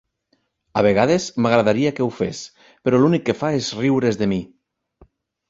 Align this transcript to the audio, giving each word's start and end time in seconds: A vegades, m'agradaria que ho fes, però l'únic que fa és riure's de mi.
A 0.79 0.81
vegades, 0.85 1.27
m'agradaria 1.45 1.91
que 1.99 2.05
ho 2.05 2.07
fes, 2.21 2.41
però 2.89 3.03
l'únic 3.03 3.27
que 3.29 3.37
fa 3.43 3.53
és 3.61 3.71
riure's 3.83 4.21
de 4.25 4.31
mi. 4.35 4.43